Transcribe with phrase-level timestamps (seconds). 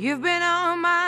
[0.00, 1.07] You've been on my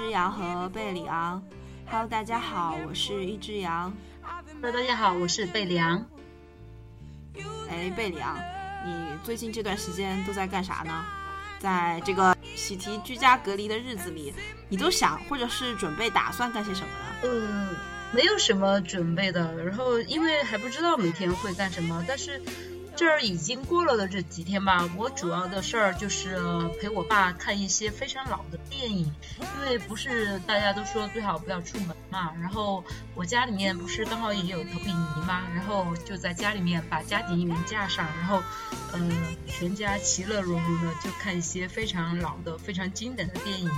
[0.00, 1.42] 只羊和贝里昂。
[1.86, 3.94] Hello，大家好，我是一只羊。
[4.62, 6.02] Hello，大家好，我是贝里昂。
[7.68, 8.34] 哎，贝里昂，
[8.86, 11.04] 你最近这段时间都在干啥呢？
[11.58, 14.32] 在这个喜提居家隔离的日子里，
[14.70, 17.04] 你都想或者是准备打算干些什么呢？
[17.24, 17.76] 嗯，
[18.10, 22.40] 没有什么准备的，然后因为还不知道每天会干什么，但是
[23.00, 26.38] 这儿已经过了的这几天吧，我主要的事儿就是
[26.78, 32.84] 陪我爸看一些非常老的电影，因为不是大家都说最好不要出门嘛，然后
[33.14, 38.42] 我家里面不是刚好也有投影仪嘛，然后就在家里面把家庭影院架上，然后
[38.92, 39.10] 呃
[39.46, 43.70] 全家其乐融融的就看一些非常老的、非常经典的电影。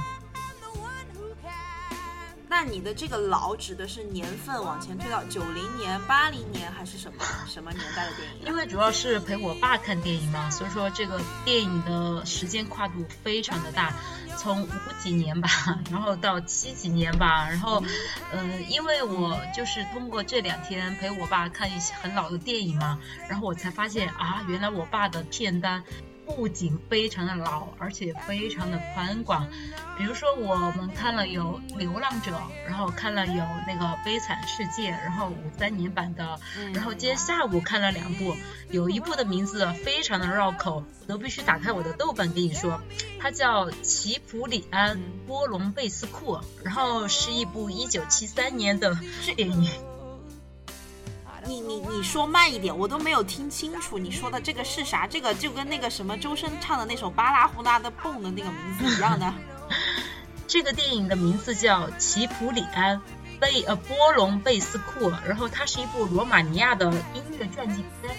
[2.55, 8.47] 那你的这个老指的是年份往前推到九零年、八零年还是什么什么年代的电影？
[8.47, 13.94] 因为主要是陪我爸看电影嘛，所以说这个电影的时间跨度非常的大，
[14.36, 14.69] 从五
[15.03, 15.48] 几年吧，
[15.91, 17.83] 然后到七几年吧，然后，
[18.33, 22.98] 嗯、因为我就是通过这两天陪我爸看一些很老的电影嘛，
[23.31, 25.83] 然后我才发现啊，原来我爸的片单。
[26.34, 29.47] 不仅非常的老，而且非常的宽广。
[29.98, 32.32] 比如说，我们看了有《流浪者》，
[32.66, 38.34] 然后看了有那个《悲惨世界》，然后五三年版的，嗯然后今天下午看了两部，
[38.70, 42.81] 有一部的名字非常的绕口，我都必须打开我的豆瓣跟你说，
[43.20, 48.99] 它叫《奇普里安·波隆贝斯库》，然后是一部一九七三年的
[49.37, 49.70] 电影。
[51.47, 55.06] 你你你说慢一点，我都没有听清楚你说的这个是啥？
[55.06, 59.32] 这个就跟那个什么周深唱的那首《巴拉呼啦的蹦》的那个名字一样的。
[60.47, 62.97] 这个电影的名字叫《奇普里安》。
[63.41, 68.14] 贝呃波隆贝斯库，然后它是一部罗马尼亚的音乐传记片，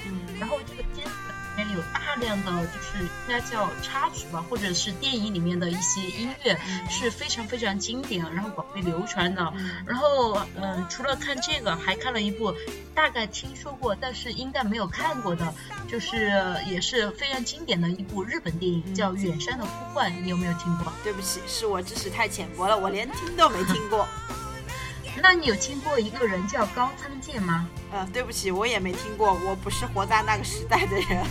[2.23, 6.57] 量的就是应该叫插曲吧，或者是电影里面的一些音乐
[6.89, 9.53] 是非常非常经典，然后广为流传的。
[9.85, 12.53] 然后嗯，除了看这个，还看了一部
[12.95, 15.53] 大概听说过，但是应该没有看过的，
[15.88, 16.31] 就是
[16.67, 20.91] 也是非常经典的一部日本电影，叫《远山的呼唤》，你有没有听过？
[21.03, 24.07] 对不起，是我知识太浅薄了，我连听都没听过。
[25.22, 27.69] 那你有听过一个人叫高仓健吗？
[27.91, 31.23] 呃，对不起，我也没听过，我不是活在那个时代的人。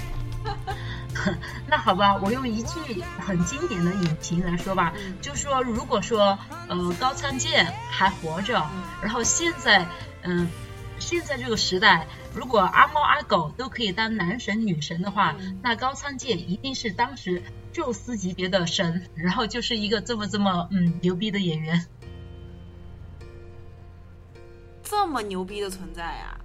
[1.68, 6.38] 那好吧，我用一句很经典的影评来说吧，就说如果说
[6.68, 8.66] 呃高仓健还活着，
[9.00, 9.86] 然后现在
[10.22, 10.48] 嗯、
[10.98, 21.86] 现在这个时代，如果阿猫阿狗都可以当男神女神的话，那高仓健一定是当时宙斯级别的神，然后就是一个这么这么嗯牛逼的演员。
[24.84, 26.38] 这么牛逼的存在啊！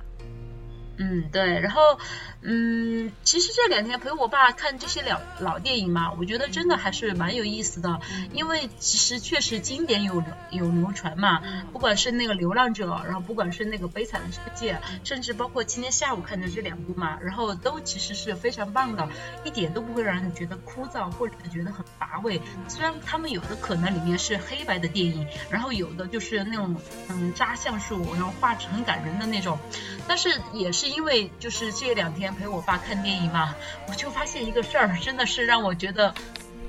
[0.97, 1.99] 嗯，对，然后，
[2.41, 7.99] 嗯，其实这两天陪我爸看这些老老电影嘛，我觉得真的还是蛮有意思的，
[8.33, 11.41] 因为其实确实经典有有流传嘛，
[11.71, 19.07] 不管是那个《流浪者》，然后不管是那个《悲惨的世界》，甚至包括今天下午看的这两部嘛，然后都其实是非常棒的，
[19.43, 22.41] 一点都不会让人觉得枯燥或者觉得很乏味。
[22.67, 26.75] 虽然他们有的可能里面是黑白的电影，然后有的就是那种
[27.09, 29.59] 嗯扎像素，然后画质很感人的那种，
[30.07, 33.55] 但是也是因为就是这两天陪我爸看电影嘛，
[33.87, 36.13] 我就发现一个事儿，真的是让我觉得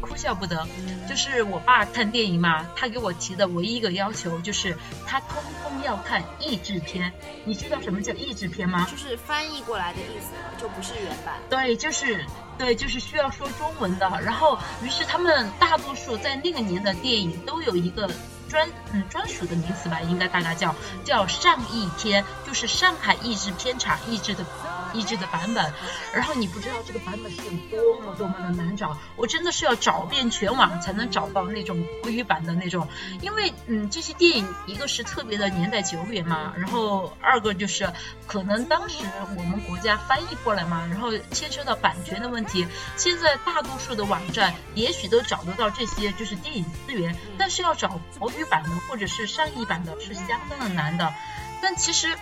[0.00, 0.66] 哭笑不得。
[1.08, 4.76] 就是我爸看电影嘛，他给我提的唯一一个要求就是
[5.06, 7.12] 他通通要看译制片。
[7.44, 8.86] 你知道什么叫译制片吗？
[8.90, 11.34] 就是翻译过来的意思，就不是原版。
[11.48, 12.24] 对，就是
[12.58, 14.08] 对，就是需要说中文的。
[14.22, 18.10] 然后，于是他们大多数在那个年的电影都有一个
[18.48, 20.74] 专嗯专属的名词吧，应该大家叫
[21.04, 24.44] 叫上译片，就是上海译制片厂译制的。
[24.92, 25.72] 译制的版本，
[26.12, 27.38] 然后你不知道这个版本是
[27.70, 32.88] 有多么多么的难找，我真的是要找遍全网才能找到那种国语版的那种，
[33.20, 37.92] 因为嗯这些电影一个是特别的年代久远嘛，然后二个就是
[38.26, 39.04] 可能当时
[39.36, 51.12] 我们国家翻译过来嘛，然后牵涉到版权的问题，现在大多数的网站也许都找得到这些就是电影资源，但是要找国语版的或者是上译版的是相当的难的，
[51.60, 52.16] 但其实。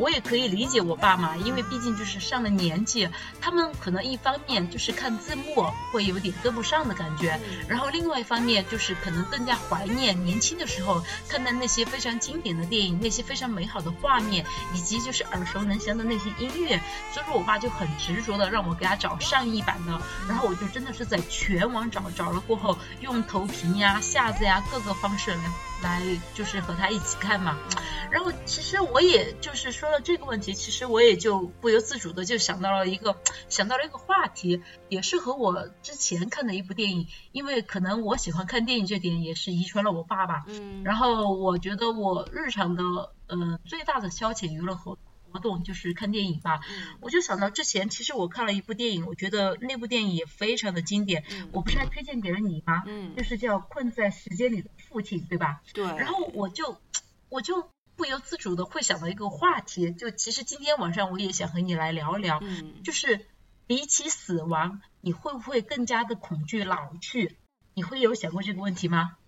[0.00, 3.06] 我也可以理解我爸妈，因为毕竟就是上了年纪，
[3.38, 7.38] 他们可能一方面就是看字幕会有点跟不上的感觉，
[7.68, 16.80] 然后另外一方面就是可能更加怀念年轻的时候看的那些非常经典的电影，那些非常美好的画面，以及就是耳熟能详的那些音乐，
[17.12, 25.40] 所以说我爸就很执着的让我给他找上一版的，然后我就真的是在全网找，找了过后用投屏呀、下载呀各个方式来。
[25.82, 26.02] 来
[26.34, 27.56] 就是和他一起看嘛，
[28.10, 33.16] 然后其实我也就是说到这个问题，其实我也就不由自主的就想到了一个
[33.48, 42.82] 想到了一个话题，也是和我之前看的一部电影，因为可能我喜欢看电影这点也是遗传了我爸爸，嗯，然后我觉得我日常的
[43.28, 44.98] 呃最大的消遣娱乐活
[45.32, 46.60] 活动就是看电影吧，
[47.00, 52.82] 我就想到之前其实我看了一部电影，我觉得那部电影也非常的经典，嗯我不是还推荐给了你吗？
[52.86, 55.62] 嗯，就是叫《困在时间里的父亲》，对吧？
[55.72, 55.84] 对。
[55.84, 56.76] 然后我就
[57.28, 63.26] 我就不由自主的会想到一个话题，就其实今天晚上我也想和你来聊一聊，嗯，就是
[63.66, 67.36] 比起死亡，你会不会更加的恐惧老去？
[67.74, 69.18] 你会有想过这个问题吗？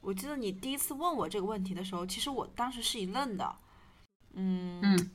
[0.00, 3.54] 我记得你第一次问我这个问题的时候，其实我当时是一愣的。
[4.32, 5.10] 嗯嗯，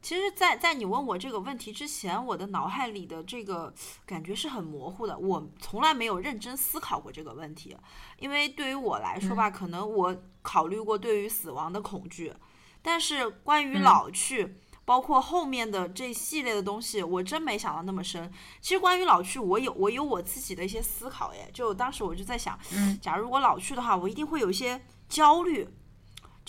[0.00, 3.74] 其实，在在你问我这个问题之前，我的脑海里的这个
[4.06, 7.76] 感觉是很模糊的，我从来没有认真思考过这个问题。
[8.18, 12.32] 因为对于我来说吧，可能我考虑过对于死亡的恐惧，
[12.80, 18.32] 但是关于老去，包括后面的这系列的东西，我真没想到那么深。
[18.60, 22.58] 其实关于老去，我有我有我自己的一些思考，耶，就当时我就在想，
[23.02, 25.68] 假如我老去的话，我一定会有一些焦虑。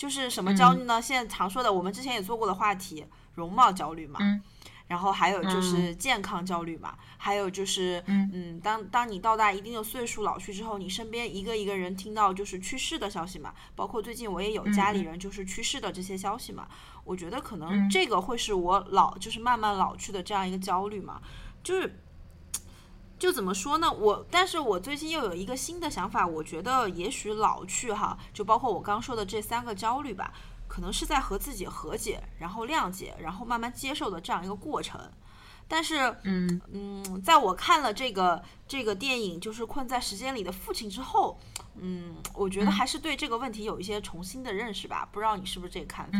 [0.00, 1.02] 就是什么焦虑呢？
[1.02, 3.04] 现在常说的，我们之前也做过的话题，
[3.34, 4.18] 容貌焦虑嘛。
[4.22, 4.42] 嗯。
[4.86, 6.94] 然后还有就是健康焦虑嘛。
[7.18, 13.52] 还有就是，嗯，当当你到达一定的岁数老去之后，你身边一个一个人听到就是去世的消息嘛。
[13.76, 16.66] 包括最近我也有家里人就是去世的这些消息嘛。
[17.04, 21.20] 我觉得可能这个会是我老就是慢慢老去的这样一个焦虑嘛。
[21.62, 22.00] 就是。
[23.20, 23.92] 就怎么说呢？
[23.92, 30.32] 我，但是我最近又有一个新的想法，我觉得也许老去哈，就包括我刚说的这三个焦虑吧，
[30.66, 34.98] 可能是在和自己和解，然后谅解，然后慢慢接受的这样一个过程。
[35.68, 41.38] 但是，嗯嗯，在我看了这个这个电影，就是困在时间里的父亲之后，
[41.76, 45.06] 嗯，我觉得还是对这个问题有一些重新的认识吧。
[45.12, 46.18] 不知道你是不是这个看法？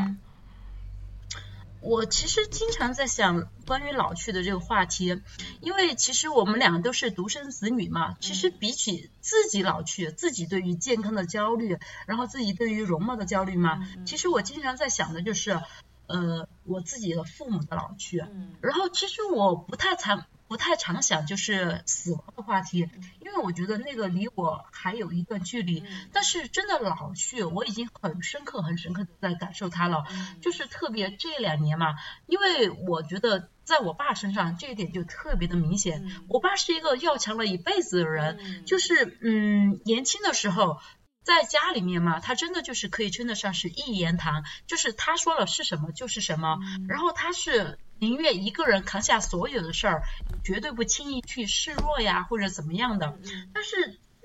[1.81, 5.23] 我其实经常在想关于老去的这个话题，
[5.61, 8.17] 因为其实我们两个都是独生子女嘛。
[8.21, 15.61] 其实比起自己老去，自己对于健康的焦虑，然后自己对于容貌的焦虑嘛，其实我经常在想的就是，
[16.07, 18.25] 呃，我自己的父母的老去。
[18.61, 20.27] 然后其实我不太常。
[20.51, 22.79] 不太常想就是死亡的话题，
[23.21, 25.85] 因为我觉得那个离我还有一段距离。
[26.13, 30.05] 但是真的老去，我已经很深刻、很深刻的在感受它了。
[30.43, 31.95] 就是特别这两年嘛，
[32.27, 36.11] 因为我觉得在我爸身上这一点就特别的明显。
[36.27, 40.81] 我爸是一个要强了一辈子的人，就是嗯，年轻的时候
[41.23, 46.59] 在家里面嘛，他真的就是可以称得上是一言堂，就是他说了是什么就是什么。
[46.89, 47.79] 然后他是。
[48.01, 50.03] 宁愿一个人扛下所有的事儿，
[50.43, 53.19] 绝对不轻易去示弱呀，或者怎么样的。
[53.55, 53.77] 但是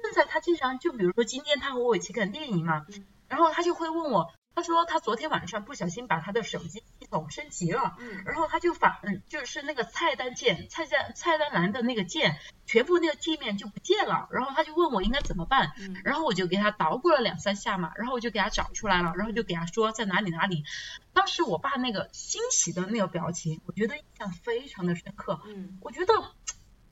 [0.02, 2.86] 现在他经常就比如说今天他和我一起看电影嘛，
[3.28, 4.34] 然后他就会问我。
[4.56, 15.74] 他说他昨天晚上不小心把他的手机系统升级了，然后他就反，嗯，就是那个菜单键、菜单菜单栏的那个键，全部那个界面就不见了，然后他就问我应该怎么办，
[16.06, 20.64] 然后我就给他捣鼓了两三下嘛，然后我就给他找出来了，然后就给他说在哪里哪里。
[21.12, 25.42] 当时我爸那个欣喜的那个表情，我觉得印象非常的深刻。
[25.46, 26.14] 嗯，我觉得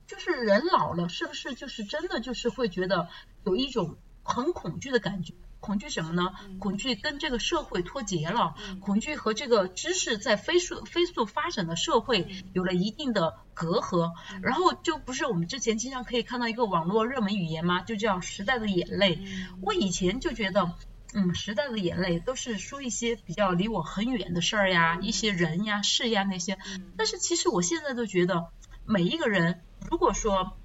[0.06, 3.08] 就是人老了，是不是就是真的就是会觉得
[3.46, 5.34] 有一种很恐惧的感觉。
[5.64, 6.34] 恐惧什么呢？
[6.60, 14.12] 恐惧跟这个社会脱节了，恐惧和这个知识在飞速飞速发展的社会有了一定的隔阂。
[14.42, 17.82] 然后就不是我们之前经常可以看到一个网络热门语言吗？
[17.82, 19.26] 就叫时代的眼泪。
[19.62, 20.74] 我以前就觉得，
[21.14, 26.58] 嗯，时代的眼泪都是说一些比较离我很远的事儿呀，一些人呀、事呀那些。
[26.98, 28.50] 但是其实我现在都觉得，
[28.86, 30.58] 每一个人如果说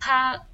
[0.00, 0.46] 他。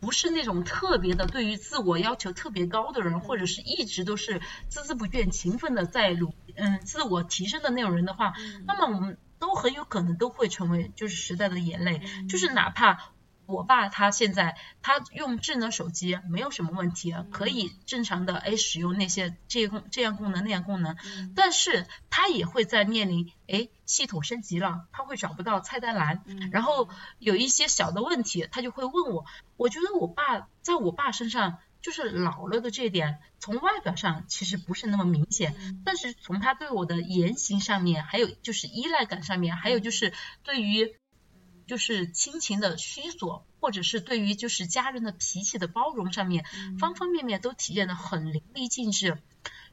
[0.00, 8.34] 不是那种特别的对于自我要求特别高的人，或者是一直都是孜孜不倦、勤奋的在努嗯自我提升的那种人的话，
[8.66, 13.15] 那么我们都很有可能都会成为就是时代的眼泪，就是哪怕。
[13.46, 20.96] 我爸他现在他用智能手机没有什么问题，可以正常的哎使用那些这功这样功能那样功能，
[21.34, 26.22] 但是他也会在面临哎系统升级了，他会找不到菜单栏，
[26.52, 26.88] 然后
[27.18, 29.24] 有一些小的问题，他就会问我。
[29.56, 31.58] 我觉得我爸在我爸身上。
[31.82, 40.12] 就是老了的这点，从外表上其实不是那么明显，但是从他对我的言行上面，还有就是依赖感上面，还有就是
[40.42, 40.96] 对于
[41.66, 46.44] 就是亲情的需索，或者是对于就是家人的脾气的包容上面，
[46.78, 49.18] 方方面面都体现的很淋漓尽致。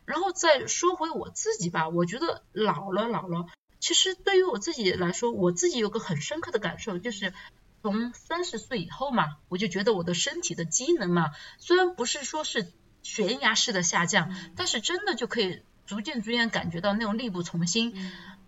[0.05, 3.45] 然后再说回我自己吧，我觉得老了老了，
[3.79, 7.33] 其实对于我自己来说，我自己有个很深刻的感受，就是
[7.81, 17.93] 从三十岁以后嘛，我就觉得我的身体的机能嘛，虽然不是说是悬崖式的下降，但是真的就可以逐渐逐渐感觉到那种力不从心。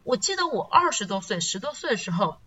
[0.03, 2.37] 我记得我二十多岁、十多岁的时候，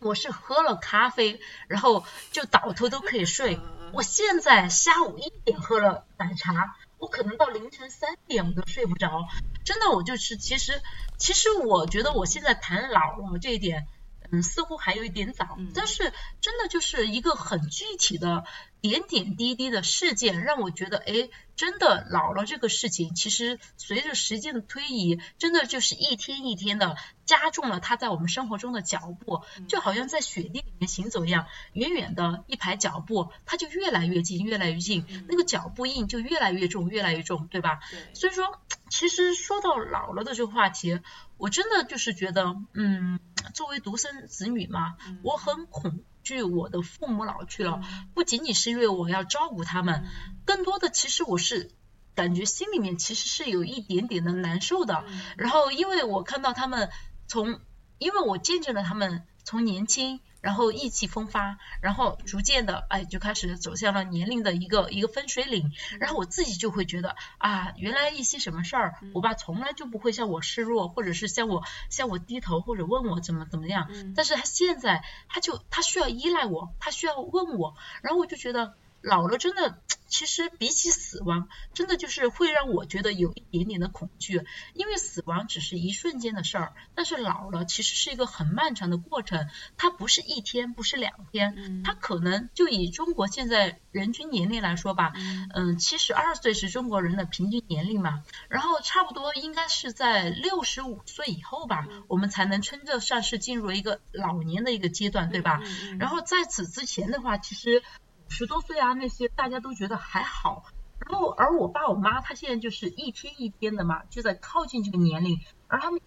[0.00, 3.60] 我是喝了咖啡，然后就倒头都可以睡。
[3.92, 6.76] 我现在下午一点喝了奶茶。
[6.98, 9.26] 我可能到凌晨三点我都睡不着，
[9.64, 10.82] 真的，我就是其实
[11.16, 13.86] 其实我觉得我现在谈老了这一点，
[14.30, 18.44] 嗯，似乎还有一点早，但是真的就是一个很具体的
[18.80, 26.96] 点点滴滴的事件，让我觉得，哎，真的老了这个事情，其实随着时间的推移，真的就是一天一天的
[27.26, 37.80] 加重了它在我们生活中的脚步，就好像在雪地里面行走一样，远远的一排脚步，它就越来越近，越来越近，那个脚步印就越来越重，越来越重，对吧？
[38.14, 41.00] 所以说，其实说到老了的这个话题，
[41.36, 43.20] 我真的就是觉得，嗯，
[43.54, 46.00] 作为独生子女嘛，我很恐。
[46.22, 47.80] 惧我的父母老去了，
[48.14, 50.06] 不仅仅是因为我要照顾他们，
[50.44, 51.70] 更多的其实我是
[52.14, 55.04] 感觉心里面其实是有一点点的难受的。
[55.36, 56.90] 然后因为我看到他们
[57.26, 57.60] 从，
[57.98, 60.20] 因为我见证了他们从年轻。
[60.40, 65.72] 然后意气风发，然后逐渐的，哎，就开始走向了年龄的一个一个分水岭。
[65.98, 73.90] 然后我自己就会觉得啊，原来一些什么事儿，我爸从来就不会向我示弱，或者是向我向我低头，或者问我怎么怎么样。
[74.14, 78.74] 但是他现在，他就他需要依赖我，他需要问我，然后我就觉得。
[79.02, 95.12] 老了真的，其实比起死亡，真的就是会让我觉得有一点点的恐惧，因为死亡只是一瞬间的事儿，但是老了其实是一个很漫长的过程，它不是一天，不是两天，它可能就以中国现在人均年龄来说吧，
[95.54, 105.60] 嗯，七十二岁是中国人的平均年龄嘛，然后差不多应该是在六十五岁以后吧，我们才能称得上是进入一个老年的一个阶段，对吧？
[105.98, 107.82] 然后在此之前的话，其实。
[108.30, 110.64] 十多岁啊，那些大家都觉得还好。
[111.00, 115.40] 然后，而我爸我妈他现在就是一天一天的嘛，就在靠近这个年龄。
[115.66, 116.00] 而他们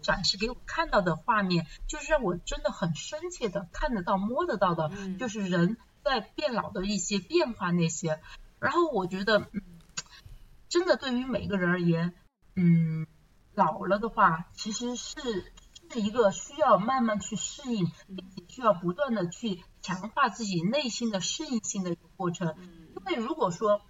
[0.00, 8.20] 展示给我看到的画面，就是让我真的很深切的看得到、摸得到的，就是人在变老的一些变化那些。
[8.58, 9.50] 然后我觉得，
[10.68, 12.14] 真的对于每个人而言，
[12.54, 13.06] 嗯，
[13.54, 15.52] 老了的话，其实是。
[15.88, 22.56] 是一个需要慢慢去适应，并且需要不断的去强化自己内心的适应性的一个过程。
[22.96, 23.82] 因为如果说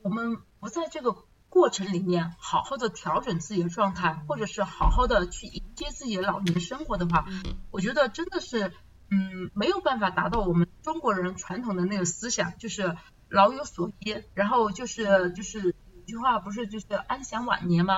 [0.00, 1.14] 我们不在这个
[1.50, 7.26] 过程里面好好的调整自己的状态，或者是好好的去迎接自己的老年生活的话，
[7.70, 8.72] 我觉得真的是
[9.10, 12.96] 嗯没有办法达到我们中国人传统的那个思想，就是
[13.28, 17.96] 老有所依，然后就是就是有句话不是就是安享晚年吗？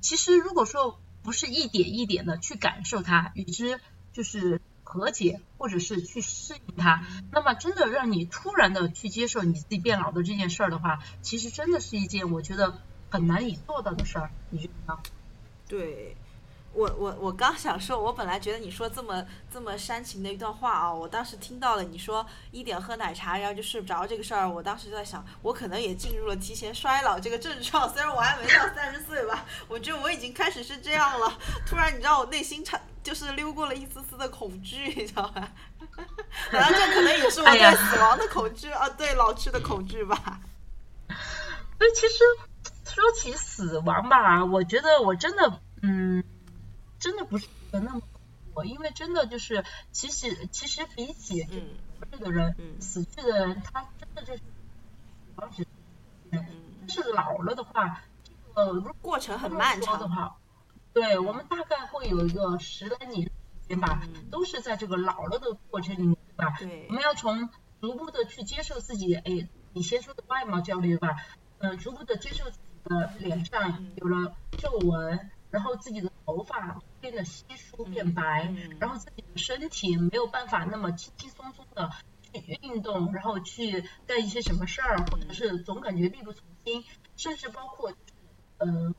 [0.00, 1.00] 其实如果说。
[1.24, 3.80] 不是一点一点的去感受它，与之
[4.12, 4.60] 就是
[4.94, 7.04] 和解，或者是去适应它。
[7.32, 12.78] 那么，真的让你突然的去接受你自己变老的这件事儿的话，其实真的是一件我觉得
[13.10, 14.30] 很难以做到的事儿。
[14.50, 15.00] 你觉得呢？
[15.66, 16.16] 对。
[16.76, 31.38] 我我我刚想说，我本来觉得你说这么这么煽情的一段话啊，我当时听到了你说一点喝奶茶然后就睡不着这个事儿，我当时就在想，我可能也进入了提前衰老这个症状，虽然我还没到三十岁吧，我觉得我已经开始是这样了。
[31.64, 35.52] 突然你知道我内心产就是溜过了一丝丝的恐惧，你知道吧？
[36.50, 40.40] 然后这可能也是我对死亡的恐惧啊，对老去的恐惧吧。
[41.78, 42.24] 所以其实
[42.84, 46.24] 说起死亡吧，我觉得我真的嗯。
[47.00, 48.00] 真的不是那么
[48.54, 51.42] 我，因为真的就是，其实其实比起
[52.00, 54.40] 活着的人，死去的人，他真的就是，
[55.36, 55.66] 而且，
[56.30, 60.34] 嗯，是老了的话，这个过程很漫长的话，
[60.94, 63.30] 对我们大概会有一个十来年时
[63.68, 66.56] 间吧，都是在这个老了的过程里面，对吧？
[66.58, 71.16] 对，我们要从逐步的去接受自己，哎，你先说的外貌焦虑吧，
[71.58, 75.30] 嗯，逐步的接受自己的脸上有了皱纹。
[75.50, 81.92] 然后自己的头发变得稀疏变白，然后自己的身体没有办法那么轻轻松松的
[82.32, 86.84] 去运动，然后去干一些什么事儿，或者是总感觉力不从心，
[87.14, 87.92] 甚至包括
[88.58, 88.92] 呃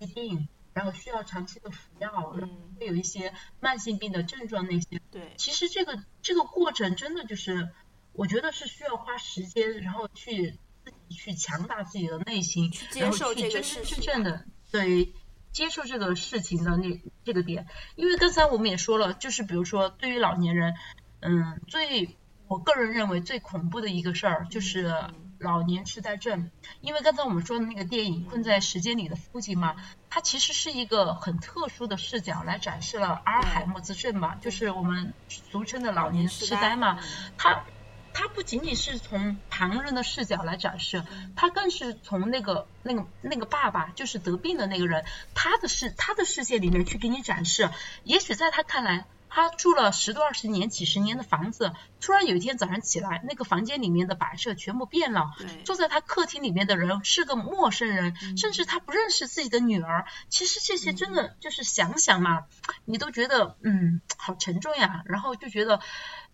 [0.00, 5.00] 疾病，然后需要长期的服药，然后会有一些慢性病的症状那些。
[5.10, 7.68] 对，其实这个这个过程真的就是，
[8.12, 15.12] 我觉得是需要花时间，然后去自己去强大自己的内心，去接受这个去真真事情正正的对
[15.52, 17.66] 接受这个事情的那这个点。
[17.96, 20.74] 因为刚才我们也说了，就是比如说对于老年人，
[21.20, 24.94] 嗯，最我个人认为最恐怖的一个事儿就是
[25.40, 26.50] 老年痴呆症。
[26.80, 29.74] 因为刚才我们说的那个电影《困在时间里的父亲》嘛，
[30.08, 37.00] 它其实是一个很特殊的视角来展示了阿尔海默兹症嘛，就是我们俗称的老年痴呆嘛。
[37.36, 37.64] 它
[38.12, 41.04] 它不仅仅是从旁人的视角来展示，
[41.36, 47.70] 它更是从那个那个那个爸爸，就是得病的那个人，他的视他的世界里面去给你展示。
[48.02, 55.30] 也许在他看来，他住了十多二十年、几十年的房子，突然有一天早上起来，那个房间里面的摆设全部变了。
[55.64, 60.04] 坐在他客厅里面的人是个陌生人，甚至他不认识自己的女儿。
[60.28, 62.44] 其实这些真的就是想想嘛，
[62.84, 65.02] 你都觉得嗯好沉重呀。
[65.06, 65.80] 然后就觉得，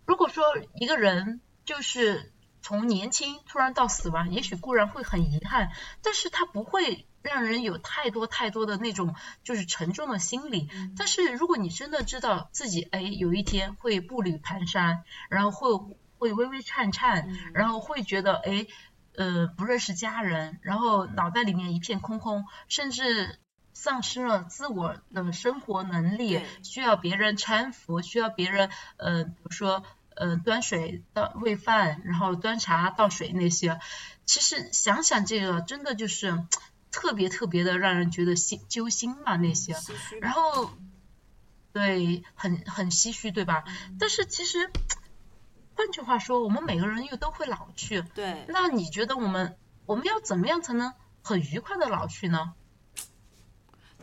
[0.05, 2.33] 如果说一个人就是
[2.67, 5.71] 从年轻突然到死亡，也许固然会很遗憾，
[6.01, 10.69] 但是它不会让人有太多太多的那种就是沉重的心理。
[10.97, 18.67] 但是如果你真的知道自己哎有一天会步履蹒跚，然后会会微微颤颤，然后会觉得哎
[19.15, 23.39] 呃不认识家人，然后脑袋里面一片空空，甚至。
[23.79, 29.83] 丧失了自我的生活能力，需要别人搀扶，需要别人呃，比如说
[30.19, 33.79] 呃端水倒喂饭，然后端茶倒水那些。
[34.25, 36.43] 其实想想这个，真的就是
[36.91, 39.75] 特别特别的让人觉得心揪心嘛那些。
[40.19, 40.71] 然后
[41.71, 43.63] 对，很很唏嘘，对吧？
[43.99, 44.69] 但是其实
[45.75, 48.01] 换句话说，我们每个人又都会老去。
[48.01, 49.55] 对，那你觉得我们
[49.85, 50.93] 我们要怎么样才能
[51.23, 52.53] 很愉快的老去呢？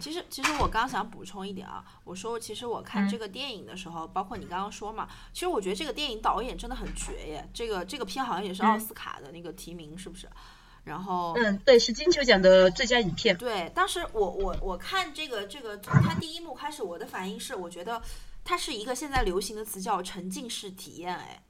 [0.00, 10.28] 其实，其实我刚想补充一点啊，我说其实我看这个电影的时候，包括你刚刚说嘛，其实我觉得这个电影导演真的很绝耶，这个这个片好像也是奥斯卡的那个提名，是不是？
[10.84, 13.34] 然后，嗯，对，是金球奖的最佳影片。
[13.38, 18.02] 对，当时我我我看这个这个，从它第一幕开始，我的反应是，我觉得
[18.44, 21.42] 它是一个现在流行的词叫沉浸式体验，哎，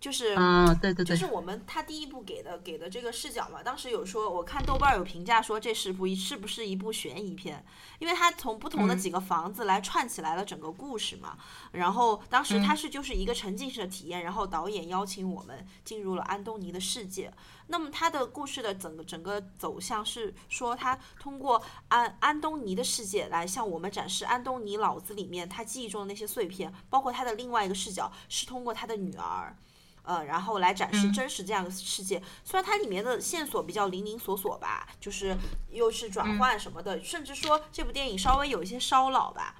[0.00, 7.62] 就是嗯，对对对，就是我们他第一部给的给的这个视角嘛，当时有说，我看豆瓣有评价说这是部是不是一部悬疑片，
[7.98, 11.36] 因为它从不同的几个房子来串起来了整个故事嘛。
[11.72, 17.30] 然后当时它是就是一个沉浸式的体验，然后导演邀请我们进入了安东尼的世界。
[17.66, 29.54] 那么他的故事的整个整个走向是说，他通过安安东尼的世界来向我们展示安东尼脑子里面他记忆中的那些碎片，包括他的另外一个视角是通过他的女儿。
[30.02, 32.22] 呃，然后来展示真实这样的世界。
[32.44, 35.36] 虽然它里面的线索比较零零琐琐吧，就是
[35.70, 39.56] 又是转换什么的，甚至说这部电影稍微有一些烧脑吧。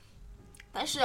[0.72, 1.00] 但是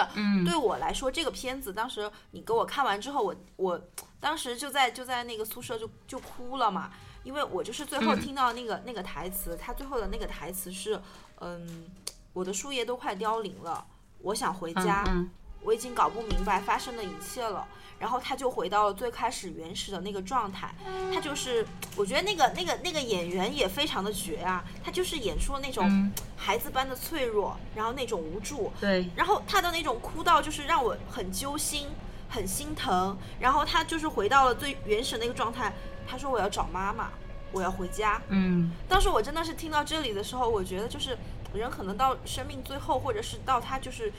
[0.46, 3.82] 对我来说，这个片子当时你给我看完之后，我我
[4.20, 6.92] 当时就在就在那个宿舍就就哭了嘛，
[7.24, 11.02] 因为我就是最后听到那个、那个台词，他最后的那个台词是，
[11.40, 11.88] 嗯，
[12.34, 13.88] 我的树叶都快凋零了，
[14.20, 15.32] 我想回家，嗯
[15.66, 17.68] 我已经搞不明白发生的一切了。
[17.98, 20.76] 然后他就回到了最开始原始的那个状态，
[21.14, 31.88] 他就是，我觉得那个那个那个演员也非常的绝啊，他就是演出了那种嗯孩子般的脆弱，然后那种无助，对，然后他的那种哭到就是让我很揪心，
[32.28, 33.18] 很心疼。
[33.40, 35.74] 然后他就是回到了最原始那个状态，
[36.06, 37.10] 他说我要找妈妈，
[37.54, 38.22] 我要回家。
[38.28, 41.18] 嗯当时我真的是听到这里的时候，我觉得就是
[41.54, 44.12] 人可能到生命最后，或者是到他就是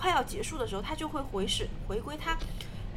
[0.00, 2.34] 快要结束的时候，他就会回是回归他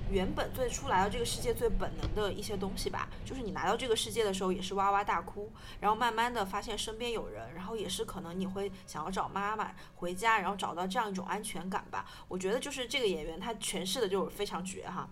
[0.10, 3.10] 原本最初来到这个世界最本能的一些东西吧。
[3.26, 12.06] 就是你来到这个世界的时候，也是哇哇大哭，然后慢慢的发现身边有人，然后也是可能你会想要找妈妈回家，然后找到这样一种安全感吧。
[12.30, 15.10] 我觉得就是这个演员他诠释的就是非常绝哈。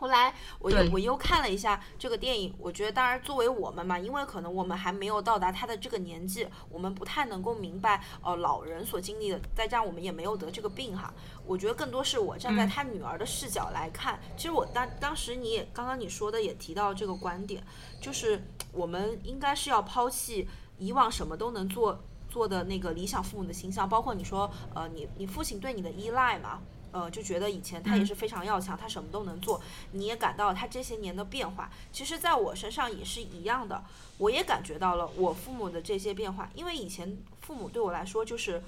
[0.00, 11.12] 后来我又我又看了一下这个电影，我觉得当然作为我们嘛，因为可能我们还没有到达他的这个年纪，我们不太能够明白呃老人所经历的，再加上我们也没有得这个病哈。
[11.44, 17.62] 我觉得更多是我站在他女儿的视角来看，其实我当当时你也刚刚你说的也提到这个观点，
[18.00, 26.60] 就是我们应该是要抛弃以往什么都能做做的那个理想父母的形象，包括你说呃你你父亲对你的依赖嘛。
[26.92, 29.60] 呃，就觉得以前他也是非常要强，他什么都能做，
[29.92, 31.70] 你也感到他这些年的变化。
[31.92, 33.84] 其实，在我身上也是一样的，
[34.18, 36.50] 我也感觉到了我父母的这些变化。
[36.54, 38.62] 因为以前父母对我来说就是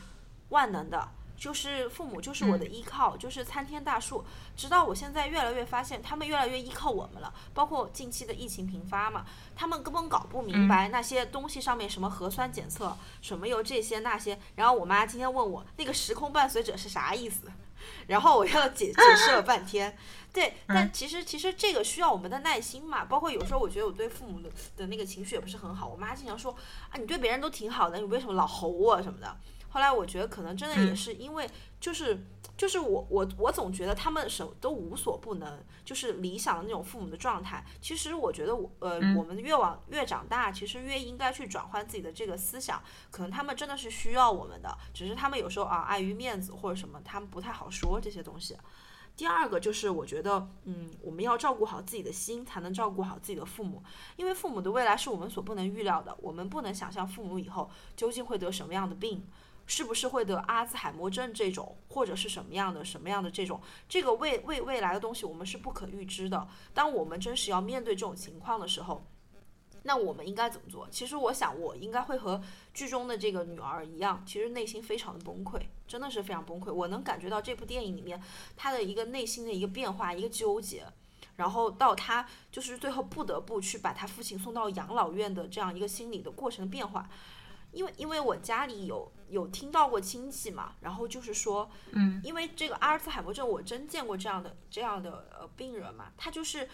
[0.51, 4.25] 万能的，就是父母就是我的依靠，就是参天大树。
[4.57, 7.33] 直到我现在越来越发现，他们越来越依靠我们了。
[7.53, 9.25] 包括近期的疫情频发嘛，
[9.57, 14.39] 他们根本搞不明白那些东西上面什么核酸检测，什么又这些那些。
[14.55, 17.51] 然后我妈今天问我那个时空伴随者是啥意思？
[18.07, 19.97] 然后我要解解释了半天。
[20.33, 23.05] 对， 但其实其实这个需要我们的耐心嘛。
[23.05, 26.53] 包括有时候我觉得我对父母的的那个情绪也不是很好，我妈经常说
[26.89, 29.37] 啊，你对别人都挺好的，你为什么老吼我什么的。
[29.73, 31.49] 后来我觉得可能真的也是因为
[31.81, 32.25] 就是
[32.57, 37.65] 就是我我我总觉得他们什么都无所不能，就是理想的那种父母的状态。
[37.81, 42.83] 其实我觉得我呃我们越往越长大，其实越应该去转换自己的这个思想。
[43.11, 48.57] 可能他们真的是需要我们的，只是他们有时候啊碍于面子或者什么，他们不太好说这些东西。
[49.15, 53.83] 第二个就是我觉得，嗯，我们要照顾好自己的心，才能照顾好自己的父母，
[54.17, 59.27] 因为父母的未来是我们所不能预料的，我们不能想象父母以后究竟会得什么样的病。
[59.73, 63.59] 是不是会得阿兹海默症这种，或者是什么样的什么样的这种，
[63.89, 66.47] 这个未未未来的东西我们是不可预知的。
[66.75, 69.07] 当我们真实要面对这种情况的时候，
[69.85, 70.87] 那我们应该怎么做？
[70.91, 72.43] 其实我想，我应该会和
[72.75, 75.59] 剧中的这个女儿一样，其实内心非常的崩溃，
[75.89, 76.71] 真的是非常崩溃。
[76.71, 78.23] 我能感觉到这部电影里面
[78.55, 80.85] 她的一个内心的一个变化，一个纠结，
[81.37, 87.09] 然后到他就是最后不得不去把他父亲送到养老院的这样一个心理的过程变化。
[87.73, 96.69] 因为因为我家里有有听到过亲戚嘛，然后就是说，嗯，因为这个阿尔茨海默症，我真见过这样的这样的呃病人嘛，他就是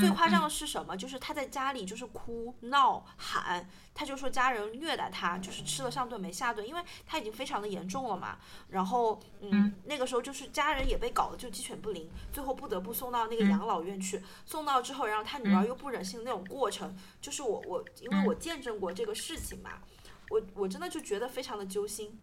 [0.00, 0.96] 最夸张的是什么？
[0.96, 8.38] 就是他在家里就是哭闹喊，他就说家人虐待他，就是吃了上顿没下顿，因为他已经非常的严重了嘛。
[8.68, 14.22] 然后嗯，那个时候就是家人也被搞得就鸡犬不宁，最后不得不送到那个养老院去。
[14.46, 19.72] 送到之后，然后他女儿又不忍心的那种过程，就是我我因为我见证过这个事情嘛。
[20.32, 22.18] 我我真的就觉得非常的揪心，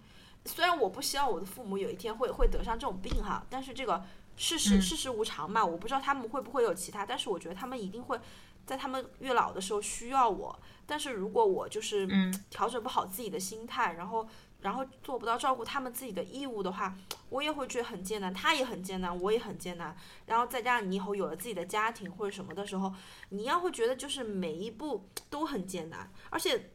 [0.45, 4.03] 虽然我不希望我的父母有一天会会得上这种病哈，但是这个
[4.35, 8.19] 世事世事无常嘛，我不知道他们会不会有其他，但是我觉得他们一定会
[8.65, 12.07] 在他们越老的时候需要我，但是如果我就是
[12.49, 14.27] 调整不好自己的心态，然后
[14.61, 16.95] 然后做不到照顾他们自己的义务的话，
[17.29, 19.95] 我也会觉得很艰难，他也很艰难，我也很艰难，
[20.25, 22.91] 然后再加上你以后有了自己的家庭或者什么的时候，
[23.29, 26.71] 你要会觉得就是每一步都很艰难，而且。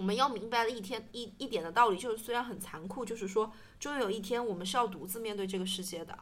[0.00, 6.18] 我们要明白的一天一一点的道理，就是虽然很残酷，就是说，终有一天我们是要独自面对这个世界的。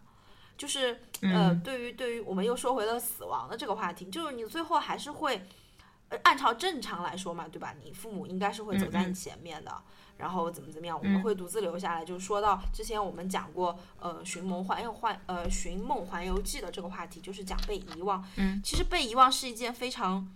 [0.56, 5.46] 就是呃，对于对于我们又说回了死亡的这个话题，就是你最后还是会，
[6.08, 7.72] 呃，按照正常来说嘛，对吧？
[7.84, 9.72] 你父母应该是会走在你前面的，
[10.16, 12.04] 然后怎么怎么样，我们会独自留下来。
[12.04, 18.24] 就是说到之前我们讲过，呃，寻梦环游环呃寻梦环游记的这个话题，就是讲被遗忘。
[18.34, 20.28] 嗯，其实被遗忘是一件非常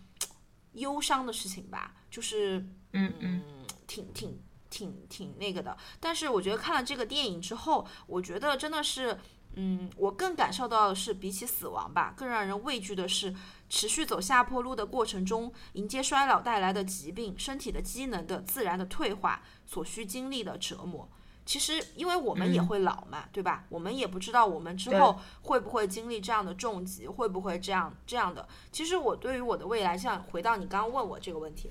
[0.72, 2.66] 忧伤的事情吧，就是。
[2.94, 3.42] 嗯嗯，
[3.86, 9.18] 挺挺挺挺那个的，但是我觉得看了这个电影之后，我觉得真的是，
[9.54, 13.34] 嗯，我更感受到的是，比起死亡吧，更让人畏惧的是
[13.70, 21.08] 持续走下坡路的过程中，迎接衰老带来的疾病、身体的机能的自然的退化所需经历的折磨。
[21.44, 23.64] 其实，因为我们也会老嘛，对吧？
[23.68, 28.46] 我们也不知道我们之后会不会经历这样的重疾，会不会这样这样的。
[28.70, 31.70] 其实我对于我的未来，像回到你刚刚问我这个问题。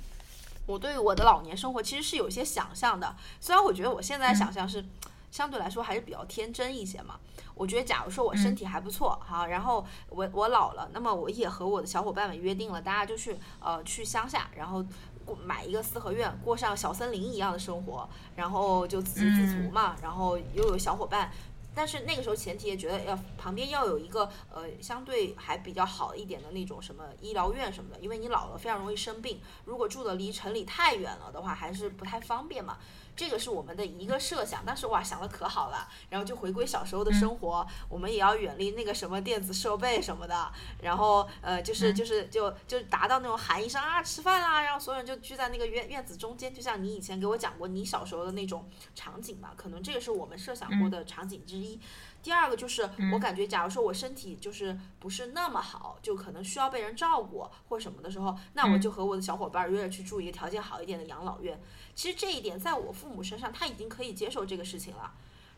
[0.67, 4.85] 我对于我的老年生活其实是有一些想象的，虽然我觉得我现在想象是
[5.31, 7.19] 相对来说还是比较天真一些嘛。
[7.55, 14.85] 我觉得假如说我身体还不错，好，然后我我老了，那么我也和我的小伙伴们约定了，大家就去呃去乡下，然后
[15.31, 21.31] 过买一个四合院，过上小森林一样的生活，然后就自给自足嘛，然后又有小伙伴。
[21.73, 32.77] 但是那个时候前提也觉得要旁边要有一个呃相对还比较好一点的那种什么医疗院什么的，因为你老了非常容易生病，如果住的离城里太远了的话，还是不太方便嘛。
[33.15, 51.79] 这个是我们的一个设想，但是哇想的可好了，然后就回归小时候的生活，我们也要远离那个什么电子设备什么的，然后呃就是就是就就达到那种喊一声啊吃饭啦，然后所有人就聚在那个院院子中间，就像你以前给我讲过你小时候的那种场景嘛，可能这个是我们设想过的场景之一。
[52.21, 61.61] 第二个就是我感觉，假如说我身体就是不是那么好，就可能需要被人照顾或什么的时候，那我就和我的小伙伴约着去住一个条件好一点的养老院。
[61.95, 65.13] 其实这一点在我父母身上，他已经可以接受这个事情了。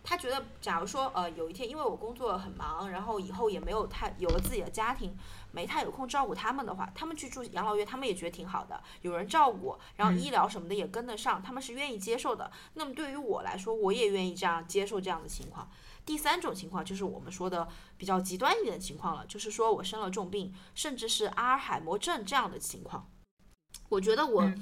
[0.05, 5.17] 他觉得，假如说呃有一天，因为我工作很忙，然后以后也没有太有了自己的家庭，
[5.51, 12.51] 没太有空照顾他们的话，他们去住养老院，他们也觉得挺好的，有人照顾，然后医疗什么的也跟得上，他们是愿意接受的。
[12.73, 15.69] 那么对于我来说，我也愿意这样接受这样的情况。
[16.05, 23.09] 第三种情况就是我们说的比较极端一点的情况了，就是说我生了重病，甚至是阿尔海默症这样的情况，
[23.89, 24.53] 我觉得我。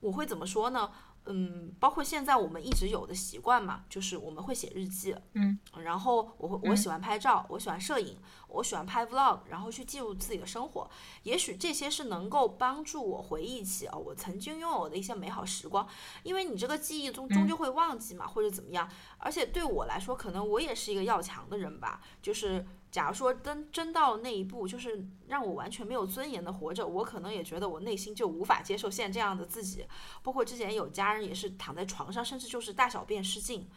[0.00, 0.90] 我会怎么说呢？
[1.26, 8.16] 嗯，包括现在我们一直有的习惯嘛，就是我们会写日记，嗯，然后我会我喜欢拍照，我喜欢摄影，
[8.48, 10.88] 我喜欢拍 vlog，然后去记录自己的生活。
[11.22, 15.86] 也许这些是能够帮助我回忆起啊我曾经拥有的一些美好时光，
[16.22, 18.88] 因为你这个记忆终终究会忘记嘛，或者怎么样。
[19.18, 29.86] 而且对我来说，可能我也是一个要强的人吧，就是假如说真真到那一步，就是让我完全没有尊严的活着，我可能也觉得我内心就无法接受现在这样的自己。
[30.22, 33.68] 包括之前有家人也是躺在床上，甚至就是大小便失禁，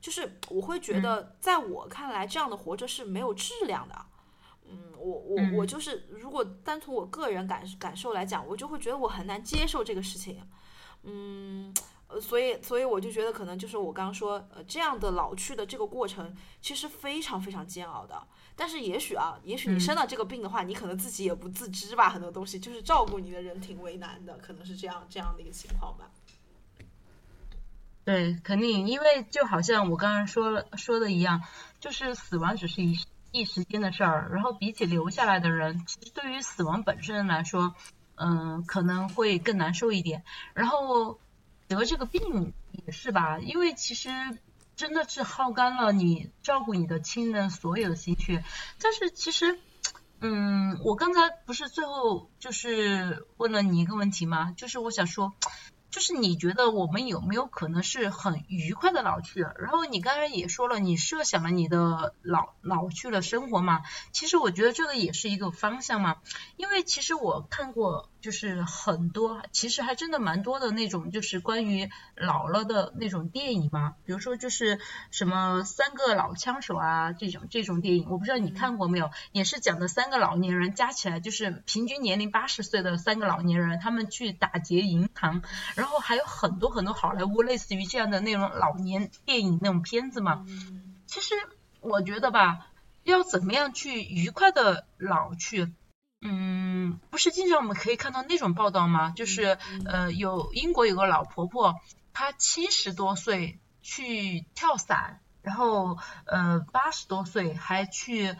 [0.00, 4.06] 就是我会觉得，在我看来，这样的活着是没有质量的。
[4.68, 10.40] 嗯，我我我就是，如果单从我个人感感受来讲，我就会觉得我很难接受这个事情。
[11.02, 11.74] 嗯，
[12.06, 18.24] 呃，所以所以我就觉得，可能就是我刚刚说，呃，这样的老去的这个过程，其实非常非常煎熬的。
[18.60, 26.10] 但是也许啊，也许你生了这个病的话，你可能自己也不自知吧，很多东西就是照顾你的人挺为难的，可能是这样这样的一个情况吧。
[28.04, 31.40] 对，肯定，因为就好像我刚刚说了说的一样，
[31.80, 32.98] 就是死亡只是一
[33.32, 37.74] 一时间的事儿，然后比起留下来的人，其实对于死亡本身来说，
[38.16, 40.22] 嗯，可能会更难受一点。
[40.52, 41.18] 然后
[41.66, 44.10] 得这个病也是吧，因为其实
[44.80, 48.42] 真的是耗干了你照顾你的亲人所有的心血，
[48.80, 49.58] 但是其实。
[50.22, 54.52] 嗯，我刚才不是最后就是问了你一个问题吗？
[54.54, 55.32] 就是我想说，
[55.90, 59.40] 就是你觉得我们有没有可能是很愉快的老去？
[59.40, 63.80] 然后你刚才也说了，你设想了你的老老去的生活嘛？
[64.12, 66.16] 其实我觉得这个也是一个方向嘛，
[66.58, 74.78] 因为其实我看过就是很多，其实还真的蛮多的那种，就是关于老了的那种电影嘛，比如说就是
[75.10, 85.42] 什么三个老枪手啊这种这种电影，我不知道你看过没有，也是讲的三个老年人加起来就是平均年龄八十岁的三个老年人，他们去打劫银行，
[85.74, 90.44] 然后还有很多很多好莱坞类似于这样的那种老年电影那种片子嘛。
[91.06, 91.34] 其实
[91.80, 92.66] 我觉得吧，
[93.02, 95.72] 要怎么样去愉快的老去？
[96.22, 99.10] 嗯，不是经常我们可以看到那种报道吗？
[99.16, 99.56] 就是
[99.86, 101.80] 呃，有英国有个老婆婆，
[102.12, 108.36] 她七十多岁去跳伞，然后呃八十多岁还去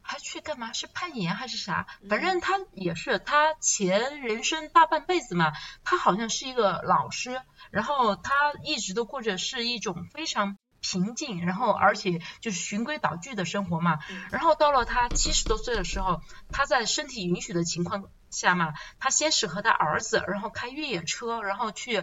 [0.00, 0.72] 还去干嘛？
[0.72, 1.86] 是攀岩还是啥？
[2.08, 5.52] 反正她也是，她前人生大半辈子嘛，
[5.84, 7.40] 她好像是一个老师，
[7.70, 8.32] 然后她
[8.64, 10.58] 一直都过着是一种非常。
[10.80, 13.98] 平静，然后而且就是循规蹈矩的生活嘛。
[14.30, 22.02] 然后到了他七十多岁的时候，他在身体允许的情况下嘛，他先是和他儿子，然后开越野车，然后去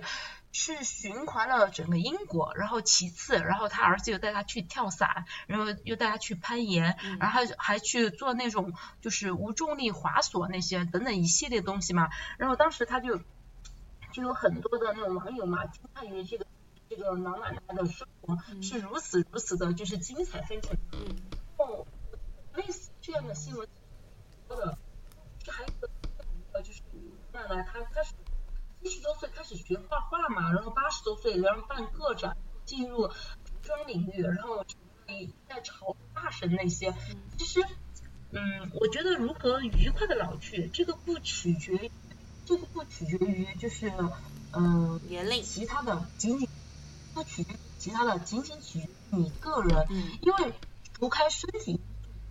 [0.52, 2.54] 去循环了整个英国。
[2.56, 12.10] 然后其次，然后他儿子又带他去跳伞，然后又带他去攀岩，然后还还去做那种就是无重力滑索那些等等一系列东西嘛。
[12.38, 13.18] 然后当时他就
[14.12, 16.46] 就有很多的那种网友嘛，惊叹于这个。
[16.89, 20.78] 这个老奶奶的生活是如此如此的，就是精彩纷呈。
[20.93, 21.15] 嗯，
[21.58, 21.86] 哦，
[22.56, 23.67] 类似这样的新闻
[24.47, 24.78] 多的，
[25.43, 25.89] 这还有一个
[26.54, 26.82] 呃，就是
[27.34, 28.13] 奶奶她开始
[28.82, 33.15] 七十多岁开始学画画嘛，然后八十多岁然后办个展，进入服
[33.62, 34.65] 装领域，然后
[35.47, 36.93] 在朝大神那些。
[37.38, 37.65] 其实，
[38.32, 41.91] 嗯，我觉得如何愉快的老去，这个不取决于，
[42.45, 43.91] 这个不取决于就是
[44.54, 46.47] 嗯年龄，其他的仅仅。
[47.17, 49.88] 不取决于其他的，仅仅取决于你个人。
[49.89, 50.53] 嗯，因为
[50.93, 51.80] 除开身体以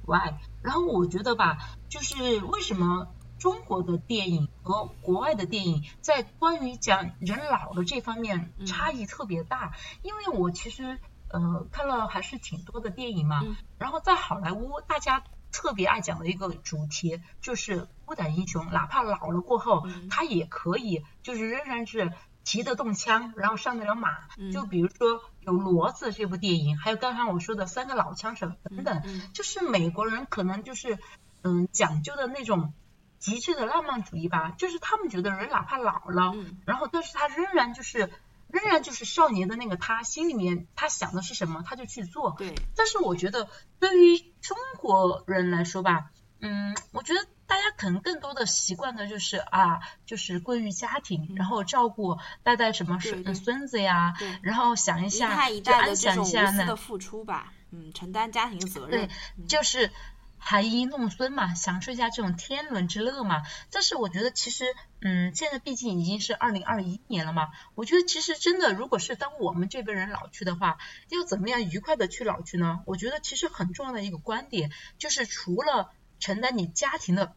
[0.05, 9.75] 外，然后我觉得吧，就是为什么中国的电影和国外的电影在关于讲人老了这方面差异特别大？
[10.03, 13.43] 因为我其实呃看了还是挺多的电影嘛，
[13.79, 22.13] 然后在好莱坞大家特别爱讲的一个主题就是孤胆英雄，哪怕老了过后，他也可以就是仍然是。
[22.47, 24.09] 骑得动枪，然后上得了马，
[24.53, 29.03] 就比如说有《骡子》这部电影，还有刚才我说的三个老枪手等等，
[29.35, 30.97] 就是美国人可能就是
[31.43, 32.73] 嗯讲究的那种
[33.19, 38.13] 极致的浪漫主义吧，就是他们觉得人哪怕老了，然后但是他仍然就是
[38.47, 42.37] 仍然就是少年的那个他，心里面他想的是什么，他就去做。
[42.39, 42.55] 对。
[42.77, 43.49] 但是我觉得
[43.81, 47.27] 对于中国人来说吧，嗯，我觉得。
[47.47, 56.67] 大家可能更多的习惯的就是啊，就是归于家庭，然后照顾带带什么孙孙子呀，然后想一下，就安享一下呢。
[56.67, 59.09] 的付出吧，嗯，承担家庭责任。
[59.09, 59.91] 对，就是
[60.39, 63.43] 含饴弄孙嘛，享受一下这种天伦之乐嘛。
[63.71, 64.65] 但是我觉得其实，
[65.01, 70.79] 嗯，现在毕竟已经是二零二一年了嘛，我觉得其实真的，如果是当我们这辈人老去的话，
[71.11, 72.81] 要怎么样愉快的去老去呢？
[72.87, 77.35] 我觉得其实很重要的一个观点就是除了承担你家庭的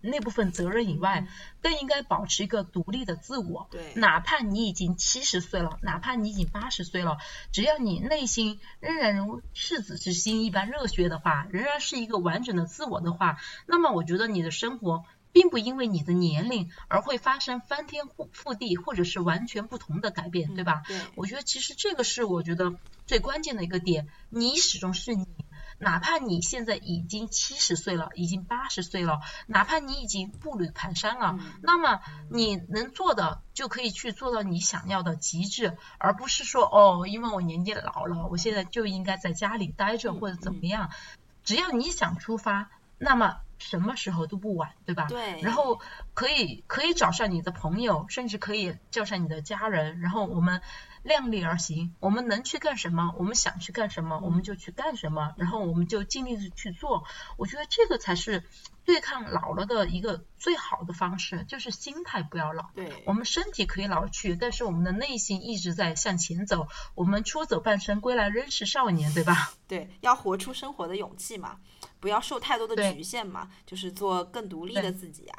[0.00, 1.26] 那部分责任以外，
[1.60, 3.68] 更应该保持一个独立的自我。
[3.70, 7.18] 对哪怕你已经七十岁了，哪怕你已经八十岁了，
[7.52, 15.04] 只要你内心仍然如赤子之心一般热血的话，仍然是一个完整的自我的话，那么我觉得你的生活。
[15.34, 20.82] 并不因为你的年龄而会发生翻天覆覆地或者是完全不同的改变，对吧？
[20.86, 22.74] 对，我觉得其实这个是我觉得
[23.06, 25.26] 最关键的一个点，你始终是你，
[25.82, 40.90] 哪怕你现在已经七十岁了，已经八十岁了，哪怕你已经步履蹒跚了，那么你能做的就可以去做到你想要的极致，而不是说哦，因为我年纪老了，我现在就应该在家里待着或者怎么样，
[41.42, 43.38] 只要你想出发，那么。
[43.58, 45.06] 什么时候都不晚，对吧？
[45.08, 45.40] 对。
[45.40, 45.78] 然后
[46.14, 50.60] 可以可以找上你的朋友，甚至可以叫上你的家人，然后我们
[51.02, 51.94] 量力而行。
[52.00, 53.14] 我们能去干什么？
[53.18, 54.20] 我们想去干什么？
[54.22, 55.34] 我们就去干什么。
[55.36, 57.04] 然后我们就尽力的去做。
[57.36, 58.44] 我觉得这个才是
[58.84, 62.70] 对抗老了的一个最好的方式，就是心态不要老。
[62.74, 63.02] 对。
[63.06, 66.68] 我们身体可以老去，但是我们的内心一直在向前走。
[66.94, 69.52] 我们出走半生，归来仍是少年，对吧？
[69.68, 71.58] 对，要活出生活的勇气嘛。
[72.00, 75.34] 不要受太多的局限嘛，就是做更独立的自己呀。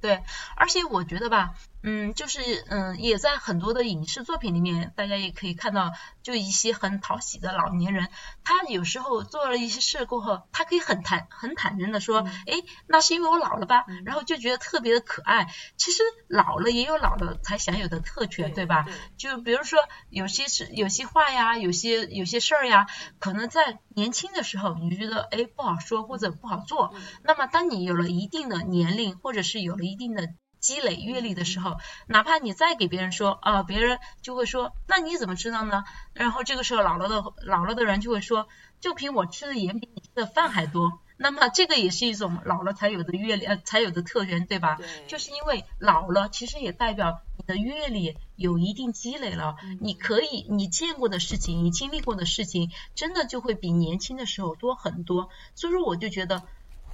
[0.00, 0.22] 对，
[0.56, 1.54] 而且我觉得吧。
[1.82, 5.92] 嗯，就是嗯，也在很多的影视作品里面，大家也可以看到，
[6.22, 8.08] 就一些很讨喜的老年人，
[8.44, 15.52] 他有时候做了一些事过后，他可以很坦很坦然的说，哎，那是因为我老了吧，然后就觉得特别的可爱。
[15.76, 18.84] 其实老了也有老了才享有的特权，对吧？
[19.16, 22.86] 就比如说有些是有些话呀，有些有些事儿呀，
[23.18, 30.28] 可能在年轻的时候你觉得哎不好说或者不好做，那么当你有了一定的年龄，或者是有了一定的。
[30.62, 35.84] 积累阅历的时候，哪怕你再给别人说啊，别人就会说，那你怎么知道呢？
[36.14, 38.48] 然后这个时候老了的老了的人就会说，
[38.80, 41.00] 就凭我吃的盐比你吃的饭还多。
[41.16, 44.76] 那么这个也是一种老了才有的阅历，呃，才有的特权，对吧？
[44.76, 44.86] 对。
[45.08, 55.28] 就是因为老了，其实也代表你的阅历有一定积累了，你可以你见过的事情，你经历过的事情，真的就会比年轻的时候多很多。
[55.54, 56.42] 所以说，我就觉得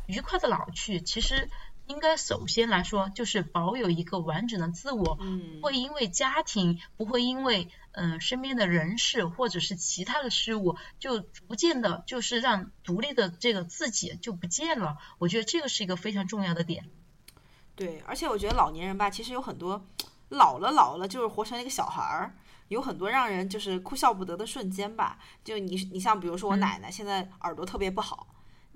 [0.07, 1.51] 愉快的老去，其实。
[1.89, 14.99] 应该首先来说，就是保有一个完整的自我，不会因为家庭，不会因为嗯身边的人事或者是其他的事物，就逐渐的，就是让独立的这个自己就不见了。
[15.19, 16.85] 我觉得这个是一个非常重要的点。
[17.75, 19.83] 对，而且我觉得老年人吧，其实有很多
[20.29, 22.35] 老了老了就是活成了一个小孩儿，
[22.69, 25.19] 有很多让人就是哭笑不得的瞬间吧。
[25.43, 28.27] 就你你像比如说我奶奶现在耳朵特别不好。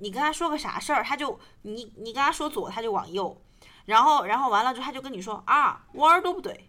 [0.03, 3.41] 你跟他说个啥事儿，他就你你跟他说左，他就往右，
[3.85, 6.69] 然后然后完了之后他就跟你说啊，我耳朵不对，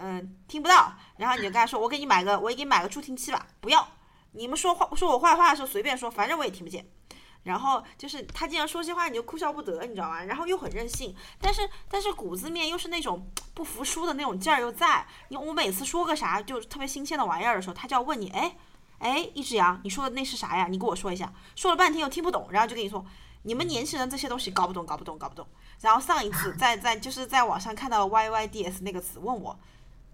[0.00, 3.88] 嗯，听不到，然后你就跟他说，我给你买个，我也给你买个助听器吧，不要，
[4.32, 6.86] 你们说话说我坏话的时候随便说，反正我也听不见。
[7.42, 10.22] 然后就是他经常说些话，你就哭笑不得，你知道吗？
[10.22, 15.04] 然后又很任性，但是但是骨子面又是那种不服输的那种劲儿又在。
[15.28, 18.56] 你我每次说个啥就特别新鲜的玩意儿的时候，他就要问你，哎。
[19.00, 20.66] 哎，一只羊，你说的那是啥呀？
[20.68, 21.32] 你给我说一下。
[21.56, 23.04] 说了半天又听不懂，然后就跟你说，
[23.44, 25.46] 你们年轻人这些东西搞不懂，搞不懂，搞不懂。
[25.80, 29.58] 然后上一次 在在就是在网上看到了 yyds 那个词，问我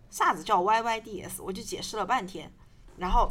[0.09, 2.49] 啥子叫 yyds，我就解释了半天，
[2.97, 3.29] 然后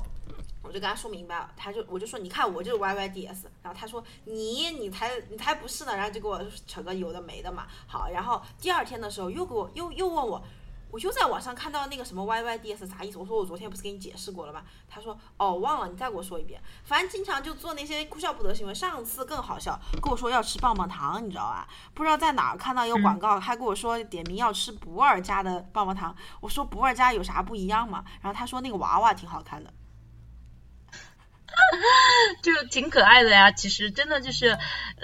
[0.61, 7.65] 我就跟他说明白了，他就我就说你看我就是 yyds，然后他说你你才你才不是呢，然后就给我扯个有的没的嘛。
[7.87, 10.43] 好，然后第二天的时候又给我又又问我。
[10.95, 13.17] 我就在网上看到那个什么 yyds 啥意思？
[13.17, 14.63] 我说我昨天不是给你解释过了吗？
[14.87, 16.61] 他说哦忘了，你再给我说一遍。
[16.85, 18.73] 反正经常就做那些哭笑不得行为。
[18.73, 21.67] 上次更好笑，跟我说要吃棒棒糖，你知道吧？
[21.93, 26.15] 不知道在哪儿看到一个广告，还跟我说点名要吃不二家的棒棒糖。
[26.39, 28.05] 我说不二家有啥不一样嘛？
[28.21, 29.73] 然后他说那个娃娃挺好看的，
[32.41, 33.51] 就挺可爱的呀。
[33.51, 34.57] 其实真的就是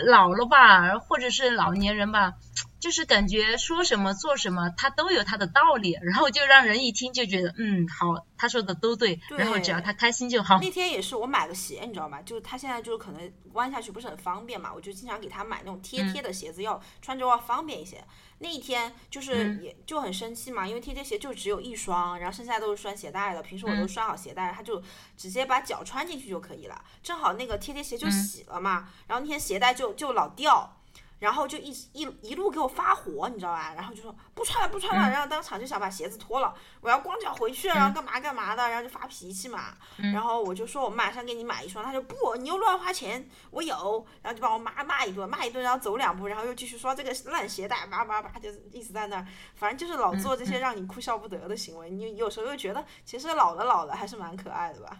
[0.08, 2.36] 老了吧，或者是老年人吧。
[2.82, 10.60] 就是感觉说什么做什么，他都有他的道理，然后就让人一听就觉得，嗯，好，他说的都对，然后只要他开心就好。
[10.60, 12.22] 那天也是我买个鞋，你知道吗？
[12.24, 18.04] 就是他现在就是可能弯下去不是很方便嘛，我就经常给他买那种贴贴的鞋子，要穿着要方便一些。
[18.40, 24.82] 那一天就是也就很生气嘛，因为贴贴鞋就只有一双，然后剩下都是拴鞋带的，平时我都拴好鞋带，他就
[25.16, 26.84] 直接把脚穿进去就可以了。
[27.04, 30.78] 正好那个贴贴鞋就洗了嘛，然后那天鞋带就就老掉。
[31.22, 33.74] 然后就一一一路给我发火，你知道吧？
[33.76, 39.78] 然后就说不穿了不穿了，然后当场就想把鞋子脱了，我要光脚回去，然后干嘛干嘛的，然后就发脾气嘛。
[39.98, 51.92] 然后我就说我马上给你买一双，他就不，你又乱花钱，我有，然后就把我妈骂一顿，骂一顿，然后走两步，然后又继续说这个烂鞋带，叭叭叭，就是一直在那儿，反正就是老做这些让你哭笑不得的行为。
[51.92, 54.98] 你有时候又觉得其实老了老了还是蛮可爱的吧。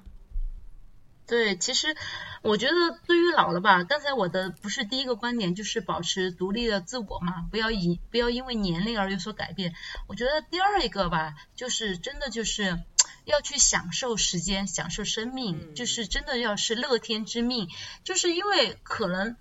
[1.32, 1.96] 对，其实
[2.42, 2.74] 我觉得
[3.08, 9.74] 对于老了吧，刚才我的不是第一个观点，就是保持独立的自我嘛，不要以不要因为年龄而有所改变。
[10.08, 12.78] 我觉得第二一个吧，就是真的就是
[13.24, 17.70] 要去享受时间，享受生命，就是真的要是乐天知命，
[18.04, 19.38] 就是因为可能。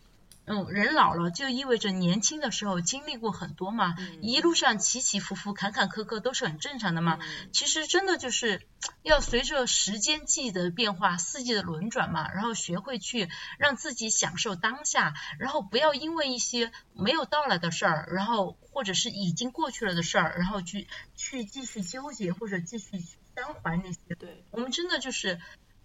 [0.46, 7.18] 嗯，人老了就意味着年轻的时候经历过很多嘛，一路上起起伏伏、坎坎坷坷都是很正常的嘛。
[7.52, 8.66] 其实真的就是
[9.02, 13.28] 要随着时间季的变化、四季的轮转嘛，然后学会去
[13.58, 22.98] 让自己享受当下，然后不要因为一些没有到来的事儿，然后或者是已经过去了的事儿，然后去去继续纠结或者继续
[23.36, 24.14] 伤怀那些。
[24.18, 25.38] 对，我们真的就是。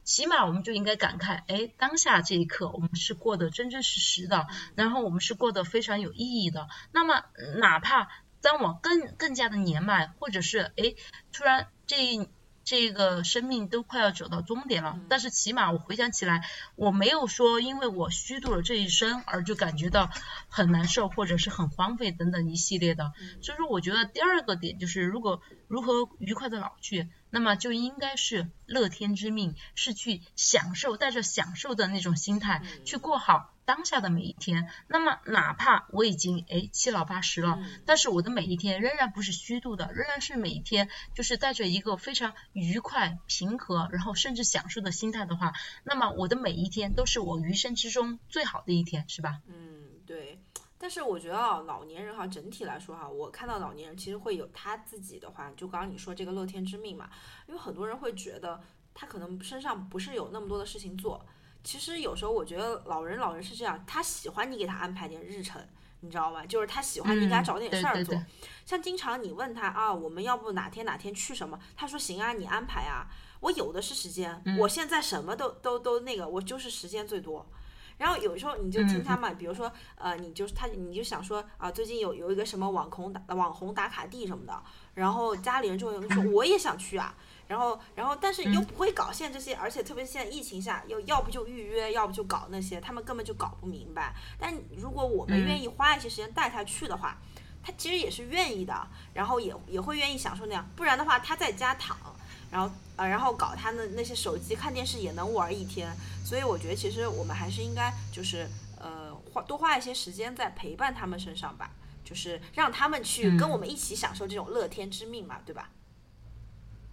[0.05, 6.69] 起码我们就应该感慨，哎，当下这一刻我们是过得真真实实的，然后我们是过得非常有意义的。
[6.93, 7.23] 那么，
[7.57, 8.07] 哪怕
[8.39, 10.95] 当我更更加的年迈，或者是哎，
[11.33, 12.29] 突然这。
[12.67, 16.43] 这个生命都快要走到终点了，但是起码我回想起来，
[16.75, 20.09] 我没有说因为我虚度了这一生而就感觉到
[20.49, 23.13] 很难受或者是很荒废等等一系列的。
[23.43, 33.51] 所以说，我觉得第二个点就是，如果如何愉快的老去，那么就应该是乐天之命，是去享受，带着享受的那种心态去过好。
[33.65, 45.51] 当下的每一天，那么哪怕我已经哎七老八十了，但是我的每一天仍然不是虚度的，仍然是每一天就是带着一个非常愉快、平和，然后甚至享受的心态的话，
[45.83, 49.41] 那么我的每一天都是我余生之中最好的一天，是吧？
[49.47, 50.39] 嗯，对。
[50.77, 57.09] 但是我觉得老年人哈，整体来说哈，我看到老年人其实会有他自己的话，就刚刚你说这个乐天之命嘛，
[57.47, 58.61] 因为很多人会觉得
[58.93, 61.25] 他可能身上不是有那么多的事情做。
[61.63, 65.65] 其实有时候我觉得老人老人是这样，他喜欢你给他安排点日程，
[66.01, 66.45] 你知道吧？
[66.45, 68.13] 就是他喜欢你给他找点事儿做。
[68.65, 71.57] 像经常你问他啊，我们要不哪天哪天去什么？
[71.75, 73.07] 他说行啊，你安排啊，
[73.39, 74.43] 我有的是时间。
[74.59, 77.47] 我现在什么都都都那个，我就是时间最多。
[77.97, 87.15] 然后有时候你就听他嘛，比如说呃，你就是他你就想说啊，最近有有一个什么网红打网红打卡地什么的，然后家里人就会说 我也想去啊。
[87.47, 94.15] 然后，然后，但是又不会搞现这些，而且特别现在疫情下，又要不就预约，要不就搞那些，他们根本就搞不明白。
[94.39, 97.15] 但如果我们愿意花一些时间带他去的话，
[97.61, 100.67] 他其实也是愿意的，然后也也会愿意享受那样。
[100.75, 101.95] 不然的话，他在家躺，
[102.55, 105.93] 然后呃，然后搞他的那些手机看电视也能玩一天。
[106.23, 108.47] 所以我觉得，其实我们还是应该就是
[108.79, 111.69] 呃花多花一些时间在陪伴他们身上吧，
[112.05, 115.69] 就是让他们去跟我们一起享受这种乐天之命嘛，对吧？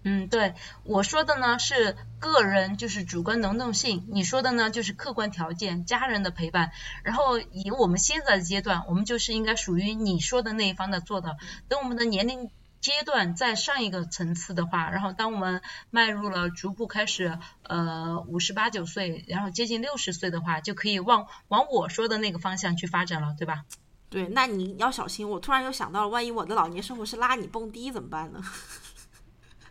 [0.02, 6.72] 嗯，对，我说的呢是个人，就是主观能动性；你说的呢就是客观条件，家人的陪伴。
[7.04, 11.36] 然后以我们现在的阶段，我们就是应该属于你说的那一方的做的。
[11.68, 12.50] 等我们的年龄
[12.82, 23.64] 阶段在上一个层次的话，然后当我们迈入了逐步开始呃五十八九岁，然后接近六十岁的话，就可以往往我说的那个方向去发展了，对吧？
[24.10, 25.30] 对，那你要小心。
[25.30, 28.42] 我突然又想到了，万一我的老年生活是拉你蹦迪怎么办呢？